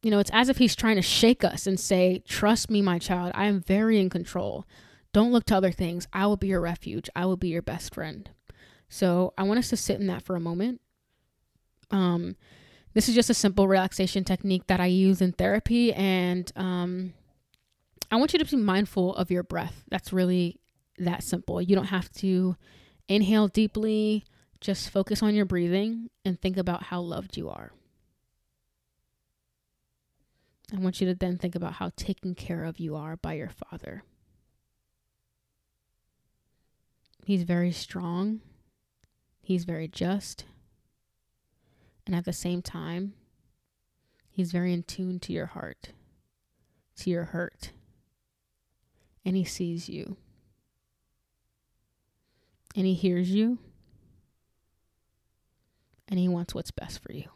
you 0.02 0.10
know, 0.10 0.18
it's 0.18 0.30
as 0.32 0.48
if 0.48 0.58
he's 0.58 0.74
trying 0.74 0.96
to 0.96 1.02
shake 1.02 1.44
us 1.44 1.66
and 1.66 1.78
say, 1.78 2.22
Trust 2.26 2.70
me, 2.70 2.82
my 2.82 2.98
child, 2.98 3.32
I 3.34 3.46
am 3.46 3.60
very 3.60 4.00
in 4.00 4.10
control. 4.10 4.66
Don't 5.12 5.32
look 5.32 5.44
to 5.46 5.56
other 5.56 5.72
things. 5.72 6.08
I 6.12 6.26
will 6.26 6.36
be 6.36 6.48
your 6.48 6.60
refuge. 6.60 7.08
I 7.14 7.26
will 7.26 7.36
be 7.36 7.48
your 7.48 7.62
best 7.62 7.94
friend. 7.94 8.30
So 8.88 9.32
I 9.38 9.42
want 9.44 9.58
us 9.58 9.68
to 9.68 9.76
sit 9.76 10.00
in 10.00 10.06
that 10.08 10.22
for 10.22 10.36
a 10.36 10.40
moment. 10.40 10.80
Um, 11.90 12.36
this 12.94 13.08
is 13.08 13.14
just 13.14 13.30
a 13.30 13.34
simple 13.34 13.68
relaxation 13.68 14.24
technique 14.24 14.66
that 14.66 14.80
I 14.80 14.86
use 14.86 15.20
in 15.20 15.32
therapy. 15.32 15.92
And 15.92 16.50
um, 16.56 17.12
I 18.10 18.16
want 18.16 18.32
you 18.32 18.38
to 18.38 18.44
be 18.44 18.56
mindful 18.56 19.14
of 19.14 19.30
your 19.30 19.42
breath. 19.42 19.84
That's 19.90 20.12
really 20.12 20.58
that 20.98 21.22
simple. 21.22 21.60
You 21.60 21.76
don't 21.76 21.86
have 21.86 22.10
to 22.14 22.56
inhale 23.08 23.48
deeply, 23.48 24.24
just 24.60 24.90
focus 24.90 25.22
on 25.22 25.34
your 25.34 25.44
breathing 25.44 26.10
and 26.24 26.40
think 26.40 26.56
about 26.56 26.84
how 26.84 27.00
loved 27.00 27.36
you 27.36 27.50
are. 27.50 27.72
I 30.74 30.78
want 30.78 31.00
you 31.00 31.06
to 31.08 31.14
then 31.14 31.36
think 31.36 31.54
about 31.54 31.74
how 31.74 31.90
taken 31.96 32.34
care 32.34 32.64
of 32.64 32.80
you 32.80 32.96
are 32.96 33.16
by 33.16 33.34
your 33.34 33.50
Father. 33.50 34.04
He's 37.26 37.42
very 37.42 37.72
strong, 37.72 38.40
He's 39.42 39.64
very 39.64 39.86
just, 39.86 40.44
and 42.06 42.16
at 42.16 42.24
the 42.24 42.32
same 42.32 42.62
time, 42.62 43.12
He's 44.30 44.50
very 44.50 44.72
in 44.72 44.82
tune 44.84 45.20
to 45.20 45.32
your 45.32 45.46
heart, 45.46 45.90
to 46.96 47.10
your 47.10 47.24
hurt, 47.24 47.72
and 49.26 49.36
He 49.36 49.44
sees 49.44 49.90
you, 49.90 50.16
and 52.74 52.86
He 52.86 52.94
hears 52.94 53.30
you, 53.30 53.58
and 56.08 56.18
He 56.18 56.28
wants 56.28 56.54
what's 56.54 56.70
best 56.70 57.00
for 57.02 57.12
you. 57.12 57.28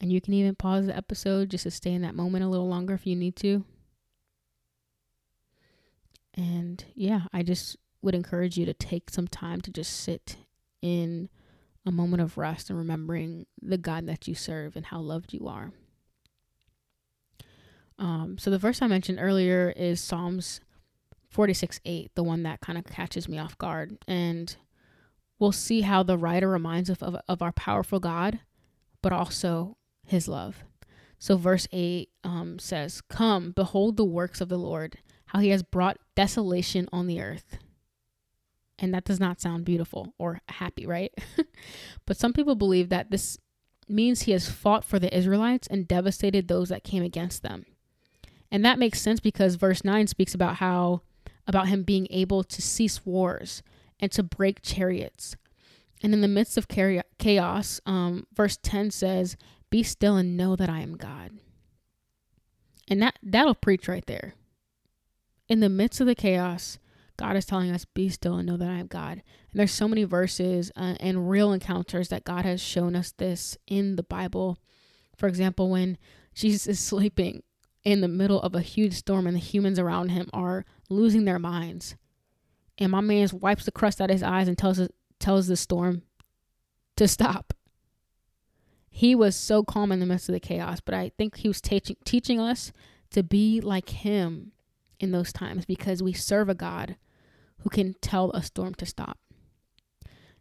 And 0.00 0.12
you 0.12 0.20
can 0.20 0.34
even 0.34 0.54
pause 0.54 0.86
the 0.86 0.96
episode 0.96 1.50
just 1.50 1.64
to 1.64 1.70
stay 1.70 1.92
in 1.92 2.02
that 2.02 2.14
moment 2.14 2.44
a 2.44 2.48
little 2.48 2.68
longer 2.68 2.94
if 2.94 3.06
you 3.06 3.16
need 3.16 3.36
to. 3.36 3.64
And 6.34 6.84
yeah, 6.94 7.22
I 7.32 7.42
just 7.42 7.76
would 8.00 8.14
encourage 8.14 8.56
you 8.56 8.64
to 8.66 8.74
take 8.74 9.10
some 9.10 9.26
time 9.26 9.60
to 9.62 9.72
just 9.72 10.00
sit 10.00 10.36
in 10.80 11.28
a 11.84 11.90
moment 11.90 12.22
of 12.22 12.38
rest 12.38 12.70
and 12.70 12.78
remembering 12.78 13.46
the 13.60 13.78
God 13.78 14.06
that 14.06 14.28
you 14.28 14.34
serve 14.34 14.76
and 14.76 14.86
how 14.86 15.00
loved 15.00 15.32
you 15.32 15.48
are. 15.48 15.72
Um, 17.98 18.36
so 18.38 18.50
the 18.50 18.58
verse 18.58 18.80
I 18.80 18.86
mentioned 18.86 19.18
earlier 19.20 19.72
is 19.76 20.00
Psalms 20.00 20.60
46 21.30 21.80
8, 21.84 22.12
the 22.14 22.22
one 22.22 22.44
that 22.44 22.60
kind 22.60 22.78
of 22.78 22.84
catches 22.84 23.28
me 23.28 23.38
off 23.38 23.58
guard. 23.58 23.98
And 24.06 24.54
we'll 25.38 25.50
see 25.50 25.80
how 25.80 26.04
the 26.04 26.18
writer 26.18 26.48
reminds 26.48 26.88
us 26.88 27.02
of, 27.02 27.14
of, 27.14 27.20
of 27.28 27.42
our 27.42 27.52
powerful 27.52 27.98
God, 27.98 28.40
but 29.02 29.12
also 29.12 29.76
his 30.08 30.28
love. 30.28 30.64
So, 31.18 31.36
verse 31.36 31.66
8 31.72 32.08
um, 32.24 32.58
says, 32.58 33.00
Come, 33.00 33.52
behold 33.52 33.96
the 33.96 34.04
works 34.04 34.40
of 34.40 34.48
the 34.48 34.58
Lord, 34.58 34.98
how 35.26 35.40
he 35.40 35.48
has 35.50 35.62
brought 35.62 35.98
desolation 36.14 36.88
on 36.92 37.06
the 37.06 37.20
earth. 37.20 37.58
And 38.78 38.94
that 38.94 39.04
does 39.04 39.18
not 39.18 39.40
sound 39.40 39.64
beautiful 39.64 40.14
or 40.18 40.40
happy, 40.48 40.86
right? 40.86 41.12
but 42.06 42.16
some 42.16 42.32
people 42.32 42.54
believe 42.54 42.88
that 42.90 43.10
this 43.10 43.36
means 43.88 44.22
he 44.22 44.32
has 44.32 44.48
fought 44.48 44.84
for 44.84 44.98
the 44.98 45.14
Israelites 45.16 45.66
and 45.66 45.88
devastated 45.88 46.46
those 46.46 46.68
that 46.68 46.84
came 46.84 47.02
against 47.02 47.42
them. 47.42 47.66
And 48.50 48.64
that 48.64 48.78
makes 48.78 49.00
sense 49.00 49.20
because 49.20 49.56
verse 49.56 49.84
9 49.84 50.06
speaks 50.06 50.34
about 50.34 50.56
how 50.56 51.02
about 51.46 51.68
him 51.68 51.82
being 51.82 52.06
able 52.10 52.44
to 52.44 52.62
cease 52.62 53.04
wars 53.04 53.62
and 53.98 54.12
to 54.12 54.22
break 54.22 54.62
chariots. 54.62 55.36
And 56.02 56.14
in 56.14 56.20
the 56.20 56.28
midst 56.28 56.56
of 56.56 56.68
chaos, 56.68 57.80
um, 57.86 58.26
verse 58.32 58.56
10 58.62 58.90
says, 58.90 59.36
be 59.70 59.82
still 59.82 60.16
and 60.16 60.36
know 60.36 60.56
that 60.56 60.70
I 60.70 60.80
am 60.80 60.96
God. 60.96 61.32
And 62.88 63.02
that 63.02 63.18
that'll 63.22 63.54
preach 63.54 63.88
right 63.88 64.04
there. 64.06 64.34
In 65.48 65.60
the 65.60 65.68
midst 65.68 66.00
of 66.00 66.06
the 66.06 66.14
chaos, 66.14 66.78
God 67.16 67.36
is 67.36 67.44
telling 67.44 67.70
us, 67.70 67.84
"Be 67.84 68.08
still 68.08 68.36
and 68.36 68.46
know 68.46 68.56
that 68.56 68.70
I 68.70 68.78
am 68.78 68.86
God." 68.86 69.22
And 69.50 69.60
there's 69.60 69.72
so 69.72 69.88
many 69.88 70.04
verses 70.04 70.70
uh, 70.76 70.94
and 71.00 71.28
real 71.28 71.52
encounters 71.52 72.08
that 72.08 72.24
God 72.24 72.44
has 72.44 72.60
shown 72.60 72.94
us 72.94 73.12
this 73.12 73.58
in 73.66 73.96
the 73.96 74.02
Bible. 74.02 74.58
For 75.16 75.26
example, 75.26 75.68
when 75.68 75.98
Jesus 76.34 76.66
is 76.66 76.78
sleeping 76.78 77.42
in 77.84 78.00
the 78.00 78.08
middle 78.08 78.40
of 78.40 78.54
a 78.54 78.60
huge 78.60 78.94
storm 78.94 79.26
and 79.26 79.34
the 79.34 79.40
humans 79.40 79.78
around 79.78 80.10
him 80.10 80.28
are 80.32 80.64
losing 80.88 81.24
their 81.24 81.38
minds, 81.38 81.96
and 82.78 82.92
my 82.92 83.00
man 83.00 83.28
wipes 83.32 83.64
the 83.64 83.72
crust 83.72 84.00
out 84.00 84.10
of 84.10 84.14
his 84.14 84.22
eyes 84.22 84.48
and 84.48 84.56
tells 84.56 84.80
tells 85.18 85.48
the 85.48 85.56
storm 85.56 86.02
to 86.96 87.08
stop 87.08 87.52
he 88.98 89.14
was 89.14 89.36
so 89.36 89.62
calm 89.62 89.92
in 89.92 90.00
the 90.00 90.06
midst 90.06 90.28
of 90.28 90.32
the 90.32 90.40
chaos, 90.40 90.80
but 90.80 90.92
I 90.92 91.12
think 91.16 91.36
he 91.36 91.46
was 91.46 91.60
teaching 91.60 91.94
teaching 92.04 92.40
us 92.40 92.72
to 93.12 93.22
be 93.22 93.60
like 93.60 93.90
him 93.90 94.50
in 94.98 95.12
those 95.12 95.32
times 95.32 95.64
because 95.64 96.02
we 96.02 96.12
serve 96.12 96.48
a 96.48 96.54
God 96.54 96.96
who 97.58 97.70
can 97.70 97.94
tell 98.00 98.32
a 98.32 98.42
storm 98.42 98.74
to 98.74 98.84
stop. 98.84 99.16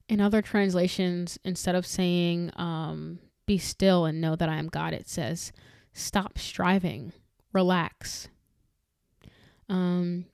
In 0.10 0.20
other 0.20 0.42
translations, 0.42 1.38
instead 1.44 1.76
of 1.76 1.86
saying, 1.86 2.50
um, 2.56 3.20
be 3.46 3.60
still 3.60 4.06
and 4.06 4.20
know 4.20 4.36
that 4.36 4.50
I 4.50 4.58
am 4.58 4.70
God, 4.70 4.92
it 4.92 5.08
says, 5.08 5.52
stop 5.94 6.40
striving, 6.40 7.14
relax. 7.54 8.28
Um, 9.70 10.26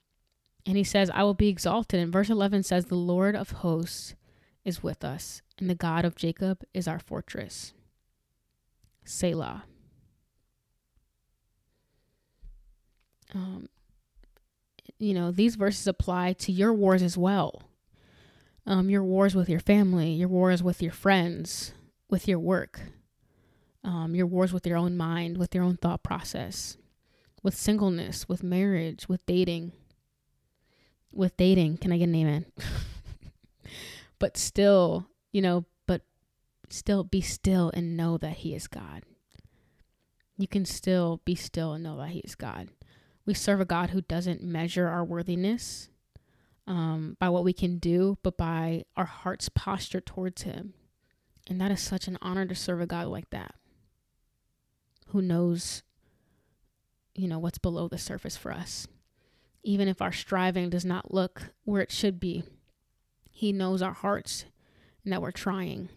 and 0.65 0.77
he 0.77 0.86
says, 0.86 1.12
I 1.13 1.24
will 1.24 1.34
be 1.34 1.50
exalted. 1.50 2.00
And 2.00 2.13
verse 2.13 2.30
11 2.30 2.63
says, 2.63 2.86
The 2.86 2.96
Lord 2.96 3.36
of 3.36 3.51
hosts 3.51 4.15
is 4.63 4.82
with 4.82 5.03
us, 5.03 5.42
and 5.60 5.70
the 5.70 5.75
God 5.75 6.06
of 6.06 6.15
Jacob 6.15 6.63
is 6.74 6.88
our 6.88 7.00
fortress. 7.00 7.74
Selah. 9.05 9.63
Um, 13.33 13.67
you 15.00 15.13
know, 15.13 15.31
these 15.31 15.55
verses 15.55 15.88
apply 15.88 16.33
to 16.33 16.51
your 16.51 16.74
wars 16.74 17.01
as 17.01 17.17
well. 17.17 17.63
Um, 18.65 18.89
your 18.89 19.03
wars 19.03 19.36
with 19.36 19.50
your 19.50 19.60
family, 19.60 20.12
your 20.12 20.29
wars 20.29 20.63
with 20.63 20.81
your 20.81 20.93
friends, 20.93 21.74
with 22.10 22.27
your 22.27 22.39
work, 22.39 22.79
um, 23.83 24.15
your 24.15 24.27
wars 24.27 24.53
with 24.53 24.65
your 24.65 24.77
own 24.77 24.95
mind, 24.95 25.38
with 25.38 25.53
your 25.53 25.63
own 25.63 25.75
thought 25.75 26.03
process, 26.03 26.77
with 27.41 27.57
singleness, 27.57 28.29
with 28.29 28.41
marriage, 28.41 29.10
with 29.10 29.25
dating. 29.25 29.74
With 31.12 31.36
dating, 31.36 31.77
can 31.77 31.91
I 31.91 31.98
get 31.98 32.07
an 32.07 32.15
amen? 32.15 32.45
but 34.19 34.38
still, 34.38 35.07
you 35.33 35.41
know, 35.41 35.65
still 36.74 37.03
be 37.03 37.22
still 37.22 37.72
and 37.74 37.96
know 37.96 38.18
that 38.18 38.38
He 38.38 38.56
is 38.56 38.68
God. 38.68 39.03
You 40.38 40.48
can 40.48 40.65
still 40.65 41.22
be 41.24 41.36
still 41.36 41.74
and 41.74 41.84
know 41.84 41.98
that 41.98 42.10
He 42.10 42.20
is 42.20 42.36
God. 42.36 42.70
We 43.25 43.34
serve 43.34 43.62
a 43.62 43.65
God 43.65 43.92
who 43.92 44.01
doesn't 44.01 44.44
measure 44.44 44.88
our 44.88 45.06
worthiness 45.06 45.89
um, 46.65 47.15
by 47.20 47.30
what 47.30 47.44
we 47.44 47.53
can 47.53 47.77
do, 47.77 48.18
but 48.24 48.38
by 48.38 48.86
our 48.98 49.06
heart's 49.06 49.50
posture 49.50 50.01
towards 50.01 50.42
Him. 50.42 50.74
And 51.48 51.62
that 51.62 51.72
is 51.72 51.80
such 51.80 52.08
an 52.08 52.18
honor 52.22 52.46
to 52.46 52.56
serve 52.56 52.82
a 52.82 52.88
God 52.88 53.08
like 53.08 53.30
that, 53.30 53.53
who 55.10 55.22
knows, 55.22 55.84
you 57.13 57.27
know, 57.27 57.38
what's 57.38 57.60
below 57.60 57.88
the 57.88 57.98
surface 57.98 58.36
for 58.36 58.51
us. 58.51 58.88
Even 59.63 59.88
if 59.88 60.01
our 60.01 60.12
striving 60.12 60.70
does 60.70 60.84
not 60.84 61.13
look 61.13 61.53
where 61.65 61.82
it 61.82 61.92
should 61.92 62.20
be, 62.20 62.44
He 63.30 63.51
knows 63.51 63.82
our 63.82 63.94
hearts 63.94 64.46
and 65.03 65.13
that 65.13 65.22
we're 65.22 65.32
trying 65.32 65.89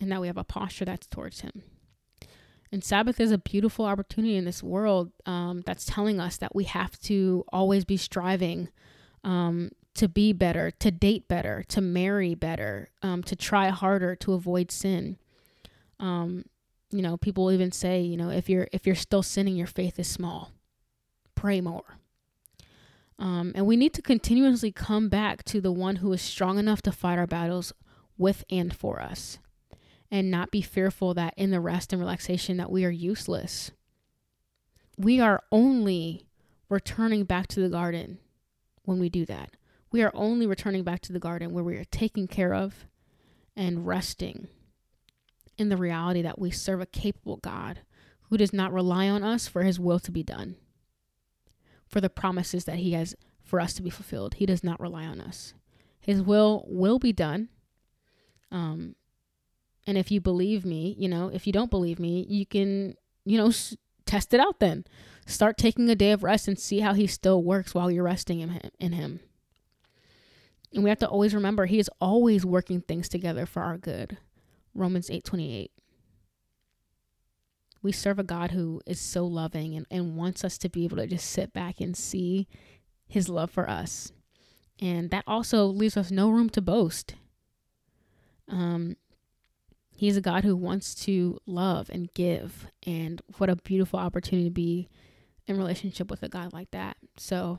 and 0.00 0.10
that 0.10 0.20
we 0.20 0.26
have 0.26 0.36
a 0.36 0.44
posture 0.44 0.84
that's 0.84 1.06
towards 1.06 1.40
Him. 1.40 1.62
And 2.72 2.82
Sabbath 2.82 3.20
is 3.20 3.30
a 3.30 3.38
beautiful 3.38 3.84
opportunity 3.84 4.36
in 4.36 4.44
this 4.44 4.62
world 4.62 5.12
um, 5.26 5.62
that's 5.64 5.84
telling 5.84 6.18
us 6.18 6.36
that 6.38 6.56
we 6.56 6.64
have 6.64 6.98
to 7.02 7.44
always 7.52 7.84
be 7.84 7.96
striving 7.96 8.68
um, 9.22 9.70
to 9.94 10.08
be 10.08 10.32
better, 10.32 10.72
to 10.72 10.90
date 10.90 11.28
better, 11.28 11.62
to 11.68 11.80
marry 11.80 12.34
better, 12.34 12.88
um, 13.00 13.22
to 13.22 13.36
try 13.36 13.68
harder 13.68 14.16
to 14.16 14.32
avoid 14.32 14.72
sin. 14.72 15.18
Um, 16.00 16.46
you 16.90 17.00
know, 17.00 17.16
people 17.16 17.52
even 17.52 17.70
say, 17.70 18.00
you 18.00 18.16
know, 18.16 18.30
if 18.30 18.48
you're 18.48 18.66
if 18.72 18.86
you're 18.86 18.96
still 18.96 19.22
sinning, 19.22 19.54
your 19.54 19.68
faith 19.68 19.98
is 20.00 20.08
small. 20.08 20.50
Pray 21.36 21.60
more. 21.60 21.98
Um, 23.20 23.52
and 23.54 23.66
we 23.66 23.76
need 23.76 23.94
to 23.94 24.02
continuously 24.02 24.72
come 24.72 25.08
back 25.08 25.44
to 25.44 25.60
the 25.60 25.70
one 25.70 25.96
who 25.96 26.12
is 26.12 26.20
strong 26.20 26.58
enough 26.58 26.82
to 26.82 26.92
fight 26.92 27.20
our 27.20 27.28
battles 27.28 27.72
with 28.18 28.44
and 28.50 28.74
for 28.74 29.00
us 29.00 29.38
and 30.14 30.30
not 30.30 30.52
be 30.52 30.62
fearful 30.62 31.12
that 31.12 31.34
in 31.36 31.50
the 31.50 31.58
rest 31.58 31.92
and 31.92 32.00
relaxation 32.00 32.56
that 32.56 32.70
we 32.70 32.84
are 32.84 32.90
useless. 32.90 33.72
We 34.96 35.18
are 35.18 35.42
only 35.50 36.28
returning 36.68 37.24
back 37.24 37.48
to 37.48 37.60
the 37.60 37.68
garden 37.68 38.18
when 38.84 39.00
we 39.00 39.08
do 39.08 39.26
that. 39.26 39.56
We 39.90 40.04
are 40.04 40.12
only 40.14 40.46
returning 40.46 40.84
back 40.84 41.00
to 41.00 41.12
the 41.12 41.18
garden 41.18 41.52
where 41.52 41.64
we 41.64 41.74
are 41.78 41.84
taken 41.84 42.28
care 42.28 42.54
of 42.54 42.86
and 43.56 43.88
resting 43.88 44.46
in 45.58 45.68
the 45.68 45.76
reality 45.76 46.22
that 46.22 46.38
we 46.38 46.52
serve 46.52 46.80
a 46.80 46.86
capable 46.86 47.38
God 47.38 47.80
who 48.30 48.36
does 48.36 48.52
not 48.52 48.72
rely 48.72 49.08
on 49.08 49.24
us 49.24 49.48
for 49.48 49.64
his 49.64 49.80
will 49.80 49.98
to 49.98 50.12
be 50.12 50.22
done, 50.22 50.54
for 51.88 52.00
the 52.00 52.08
promises 52.08 52.66
that 52.66 52.76
he 52.76 52.92
has 52.92 53.16
for 53.42 53.58
us 53.58 53.74
to 53.74 53.82
be 53.82 53.90
fulfilled. 53.90 54.34
He 54.34 54.46
does 54.46 54.62
not 54.62 54.78
rely 54.78 55.06
on 55.06 55.20
us. 55.20 55.54
His 55.98 56.22
will 56.22 56.64
will 56.68 57.00
be 57.00 57.12
done. 57.12 57.48
Um, 58.52 58.94
and 59.86 59.98
if 59.98 60.10
you 60.10 60.20
believe 60.20 60.64
me, 60.64 60.94
you 60.98 61.08
know, 61.08 61.28
if 61.28 61.46
you 61.46 61.52
don't 61.52 61.70
believe 61.70 61.98
me, 61.98 62.24
you 62.28 62.46
can, 62.46 62.96
you 63.24 63.36
know, 63.36 63.48
s- 63.48 63.76
test 64.06 64.32
it 64.32 64.40
out 64.40 64.60
then. 64.60 64.84
Start 65.26 65.56
taking 65.56 65.88
a 65.88 65.94
day 65.94 66.12
of 66.12 66.22
rest 66.22 66.48
and 66.48 66.58
see 66.58 66.80
how 66.80 66.94
he 66.94 67.06
still 67.06 67.42
works 67.42 67.74
while 67.74 67.90
you're 67.90 68.04
resting 68.04 68.40
in 68.40 68.50
him. 68.50 68.70
In 68.78 68.92
him. 68.92 69.20
And 70.72 70.82
we 70.82 70.90
have 70.90 70.98
to 70.98 71.08
always 71.08 71.34
remember 71.34 71.66
he 71.66 71.78
is 71.78 71.90
always 72.00 72.44
working 72.44 72.80
things 72.80 73.08
together 73.08 73.46
for 73.46 73.62
our 73.62 73.78
good. 73.78 74.18
Romans 74.74 75.08
8:28. 75.08 75.70
We 77.82 77.92
serve 77.92 78.18
a 78.18 78.24
God 78.24 78.50
who 78.50 78.80
is 78.86 78.98
so 78.98 79.26
loving 79.26 79.74
and, 79.74 79.86
and 79.90 80.16
wants 80.16 80.42
us 80.42 80.56
to 80.58 80.68
be 80.70 80.84
able 80.84 80.96
to 80.96 81.06
just 81.06 81.30
sit 81.30 81.52
back 81.52 81.80
and 81.80 81.94
see 81.96 82.48
his 83.06 83.28
love 83.28 83.50
for 83.50 83.68
us. 83.68 84.10
And 84.80 85.10
that 85.10 85.24
also 85.26 85.66
leaves 85.66 85.96
us 85.96 86.10
no 86.10 86.30
room 86.30 86.48
to 86.50 86.62
boast. 86.62 87.14
Um, 88.48 88.96
he's 89.96 90.16
a 90.16 90.20
God 90.20 90.44
who 90.44 90.56
wants 90.56 90.94
to 91.06 91.38
love 91.46 91.90
and 91.90 92.12
give. 92.14 92.66
And 92.86 93.22
what 93.38 93.50
a 93.50 93.56
beautiful 93.56 93.98
opportunity 93.98 94.48
to 94.48 94.54
be 94.54 94.88
in 95.46 95.56
relationship 95.56 96.10
with 96.10 96.22
a 96.22 96.28
God 96.28 96.52
like 96.52 96.70
that. 96.72 96.96
So, 97.16 97.58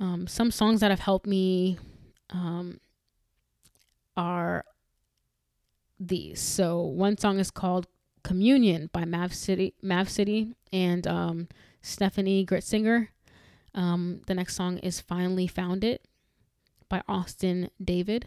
um, 0.00 0.26
some 0.26 0.50
songs 0.50 0.80
that 0.80 0.90
have 0.90 1.00
helped 1.00 1.26
me 1.26 1.78
um, 2.30 2.80
are 4.16 4.64
these. 6.00 6.40
So, 6.40 6.80
one 6.80 7.16
song 7.16 7.38
is 7.38 7.50
called 7.50 7.86
Communion 8.22 8.90
by 8.92 9.04
Mav 9.04 9.34
City, 9.34 9.74
Mav 9.82 10.08
City 10.08 10.54
and 10.72 11.06
um, 11.06 11.48
Steffany 11.82 12.44
Gretzinger. 12.44 13.08
Um, 13.74 14.22
the 14.26 14.34
next 14.34 14.56
song 14.56 14.78
is 14.78 15.00
Finally 15.00 15.46
Found 15.48 15.84
It 15.84 16.06
by 16.88 17.02
Austin 17.08 17.70
David. 17.82 18.26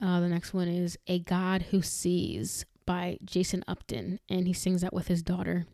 Uh, 0.00 0.20
the 0.20 0.28
next 0.28 0.52
one 0.52 0.68
is 0.68 0.98
A 1.06 1.20
God 1.20 1.66
Who 1.70 1.80
Sees 1.80 2.66
by 2.84 3.18
Jason 3.24 3.64
Upton, 3.68 4.20
and 4.28 4.46
he 4.46 4.52
sings 4.52 4.82
that 4.82 4.92
with 4.92 5.08
his 5.08 5.22
daughter. 5.22 5.66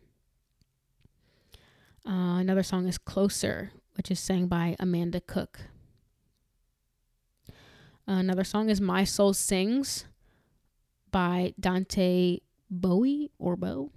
Uh, 2.05 2.37
another 2.39 2.63
song 2.63 2.87
is 2.87 2.97
Closer, 2.97 3.71
which 3.95 4.09
is 4.11 4.19
sang 4.19 4.47
by 4.47 4.75
Amanda 4.79 5.21
Cook. 5.21 5.61
Uh, 8.07 8.13
another 8.13 8.43
song 8.43 8.69
is 8.69 8.81
My 8.81 9.03
Soul 9.03 9.33
Sings 9.33 10.05
by 11.11 11.53
Dante 11.59 12.39
Bowie 12.69 13.31
or 13.37 13.55
Bow. 13.55 13.91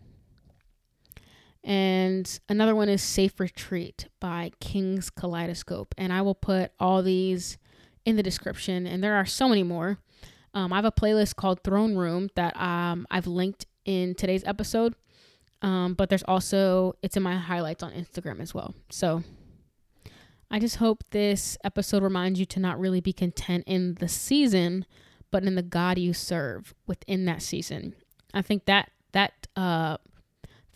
And 1.63 2.39
another 2.49 2.75
one 2.75 2.91
is 2.91 3.03
Safe 3.03 3.41
Retreat 3.41 4.09
by 4.21 4.53
Kings 4.61 5.09
Kaleidoscope. 5.09 5.95
And 5.97 6.13
I 6.13 6.21
will 6.21 6.35
put 6.35 6.73
all 6.79 7.03
these 7.03 7.57
in 8.05 8.17
the 8.17 8.23
description. 8.23 8.87
And 8.87 9.03
there 9.03 9.15
are 9.15 9.27
so 9.27 9.49
many 9.49 9.63
more. 9.63 9.99
Um, 10.53 10.73
I 10.73 10.77
have 10.77 10.85
a 10.85 10.93
playlist 10.93 11.37
called 11.37 11.63
Throne 11.63 11.97
Room 11.97 12.31
that 12.37 12.57
um, 12.61 13.07
I've 13.11 13.27
linked 13.27 13.67
in 13.85 14.15
today's 14.15 14.45
episode. 14.45 14.95
Um, 15.63 15.95
but 15.95 16.11
there's 16.11 16.23
also, 16.25 16.95
it's 17.03 17.17
in 17.17 17.23
my 17.23 17.37
highlights 17.37 17.83
on 17.83 17.93
Instagram 17.93 18.41
as 18.41 18.53
well. 18.53 18.75
So 18.91 19.23
I 20.51 20.59
just 20.59 20.77
hope 20.77 21.03
this 21.11 21.57
episode 21.65 22.03
reminds 22.03 22.39
you 22.39 22.47
to 22.47 22.61
not 22.61 22.79
really 22.79 23.01
be 23.01 23.13
content 23.13 23.65
in 23.67 23.95
the 23.95 24.09
season, 24.09 24.85
but 25.31 25.43
in 25.45 25.55
the 25.55 25.63
God 25.63 25.99
you 25.99 26.13
serve 26.13 26.75
within 26.87 27.25
that 27.25 27.43
season. 27.43 27.95
I 28.35 28.43
think 28.43 28.67
that, 28.67 28.91
that, 29.13 29.47
uh, 29.57 29.97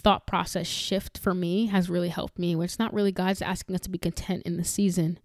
thought 0.00 0.26
process 0.26 0.66
shift 0.66 1.18
for 1.18 1.34
me 1.34 1.66
has 1.66 1.90
really 1.90 2.08
helped 2.08 2.38
me 2.38 2.54
where 2.54 2.64
it's 2.64 2.78
not 2.78 2.94
really 2.94 3.12
God's 3.12 3.42
asking 3.42 3.74
us 3.74 3.80
to 3.82 3.90
be 3.90 3.98
content 3.98 4.42
in 4.44 4.56
the 4.56 4.64
season. 4.64 5.18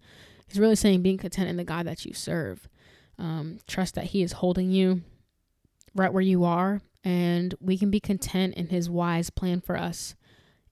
He's 0.46 0.58
really 0.58 0.76
saying 0.76 1.02
being 1.02 1.18
content 1.18 1.48
in 1.48 1.56
the 1.56 1.64
God 1.64 1.86
that 1.86 2.04
you 2.04 2.12
serve. 2.12 2.68
Um, 3.18 3.58
trust 3.66 3.94
that 3.94 4.06
He 4.06 4.22
is 4.22 4.32
holding 4.32 4.70
you 4.70 5.02
right 5.94 6.12
where 6.12 6.22
you 6.22 6.44
are, 6.44 6.80
and 7.04 7.54
we 7.60 7.78
can 7.78 7.90
be 7.90 8.00
content 8.00 8.54
in 8.54 8.68
His 8.68 8.90
wise 8.90 9.30
plan 9.30 9.60
for 9.60 9.76
us 9.76 10.14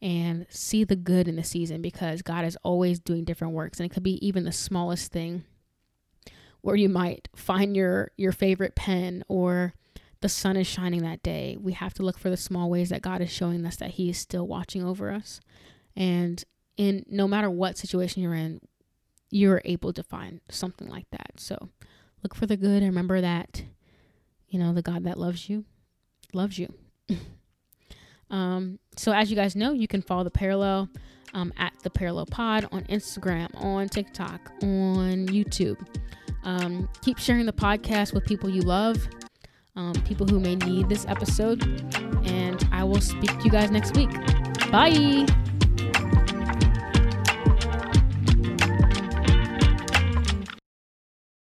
and 0.00 0.46
see 0.50 0.82
the 0.82 0.96
good 0.96 1.28
in 1.28 1.36
the 1.36 1.44
season 1.44 1.80
because 1.80 2.22
God 2.22 2.44
is 2.44 2.58
always 2.64 2.98
doing 2.98 3.24
different 3.24 3.54
works, 3.54 3.78
and 3.78 3.90
it 3.90 3.94
could 3.94 4.02
be 4.02 4.24
even 4.26 4.44
the 4.44 4.52
smallest 4.52 5.12
thing 5.12 5.44
where 6.62 6.76
you 6.76 6.88
might 6.88 7.28
find 7.34 7.76
your 7.76 8.10
your 8.16 8.32
favorite 8.32 8.74
pen 8.74 9.22
or 9.28 9.74
the 10.20 10.28
sun 10.28 10.56
is 10.56 10.66
shining 10.66 11.02
that 11.02 11.22
day. 11.22 11.56
We 11.60 11.72
have 11.72 11.94
to 11.94 12.02
look 12.02 12.16
for 12.16 12.30
the 12.30 12.36
small 12.36 12.70
ways 12.70 12.88
that 12.90 13.02
God 13.02 13.20
is 13.20 13.30
showing 13.30 13.66
us 13.66 13.76
that 13.76 13.92
He 13.92 14.08
is 14.08 14.18
still 14.18 14.46
watching 14.46 14.82
over 14.82 15.10
us. 15.10 15.40
And 15.94 16.42
in 16.76 17.04
no 17.08 17.28
matter 17.28 17.50
what 17.50 17.76
situation 17.76 18.22
you're 18.22 18.34
in, 18.34 18.60
you're 19.32 19.62
able 19.64 19.92
to 19.92 20.02
find 20.02 20.40
something 20.48 20.88
like 20.88 21.06
that. 21.10 21.32
So 21.38 21.70
look 22.22 22.34
for 22.34 22.46
the 22.46 22.56
good 22.56 22.82
and 22.82 22.86
remember 22.86 23.20
that, 23.20 23.64
you 24.48 24.58
know, 24.58 24.72
the 24.72 24.82
God 24.82 25.04
that 25.04 25.18
loves 25.18 25.48
you 25.48 25.64
loves 26.32 26.58
you. 26.58 26.72
um, 28.30 28.78
so 28.96 29.12
as 29.12 29.30
you 29.30 29.36
guys 29.36 29.56
know, 29.56 29.72
you 29.72 29.88
can 29.88 30.02
follow 30.02 30.24
the 30.24 30.30
parallel 30.30 30.88
um, 31.34 31.52
at 31.56 31.72
the 31.82 31.90
parallel 31.90 32.26
pod 32.26 32.68
on 32.72 32.84
Instagram, 32.84 33.48
on 33.62 33.88
TikTok, 33.88 34.52
on 34.62 35.26
YouTube. 35.28 35.78
Um, 36.44 36.88
keep 37.02 37.18
sharing 37.18 37.46
the 37.46 37.52
podcast 37.52 38.12
with 38.12 38.24
people 38.24 38.50
you 38.50 38.62
love 38.62 39.08
um, 39.76 39.94
people 40.04 40.26
who 40.26 40.40
may 40.40 40.56
need 40.56 40.88
this 40.88 41.06
episode. 41.06 41.62
And 42.24 42.66
I 42.72 42.84
will 42.84 43.00
speak 43.00 43.36
to 43.38 43.44
you 43.44 43.50
guys 43.50 43.70
next 43.70 43.96
week. 43.96 44.10
Bye. 44.70 45.26